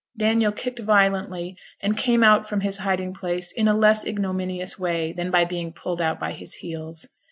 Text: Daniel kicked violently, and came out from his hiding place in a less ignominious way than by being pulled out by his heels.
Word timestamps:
Daniel 0.17 0.51
kicked 0.51 0.79
violently, 0.79 1.55
and 1.79 1.95
came 1.95 2.23
out 2.23 2.49
from 2.49 2.61
his 2.61 2.77
hiding 2.77 3.13
place 3.13 3.51
in 3.51 3.67
a 3.67 3.77
less 3.77 4.03
ignominious 4.03 4.79
way 4.79 5.13
than 5.13 5.29
by 5.29 5.45
being 5.45 5.71
pulled 5.71 6.01
out 6.01 6.19
by 6.19 6.31
his 6.31 6.55
heels. 6.55 7.05